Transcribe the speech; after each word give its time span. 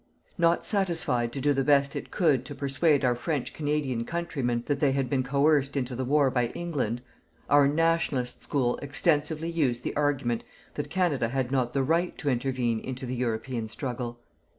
Not 0.35 0.65
satisfied 0.65 1.31
to 1.33 1.39
do 1.39 1.53
the 1.53 1.63
best 1.63 1.95
it 1.95 2.09
could 2.09 2.43
to 2.45 2.55
persuade 2.55 3.05
our 3.05 3.13
French 3.13 3.53
Canadian 3.53 4.03
countrymen 4.03 4.63
that 4.65 4.79
they 4.79 4.93
had 4.93 5.11
been 5.11 5.21
coerced 5.21 5.77
into 5.77 5.95
the 5.95 6.03
war 6.05 6.31
by 6.31 6.47
England, 6.55 7.03
our 7.51 7.67
"Nationalist 7.67 8.43
School" 8.43 8.77
extensively 8.77 9.51
used 9.51 9.83
the 9.83 9.95
argument 9.95 10.43
that 10.73 10.89
Canada 10.89 11.27
had 11.29 11.51
not 11.51 11.73
the 11.73 11.83
right 11.83 12.17
to 12.17 12.31
intervene 12.31 12.79
into 12.79 13.05
the 13.05 13.13
European 13.13 13.67
struggle. 13.67 14.17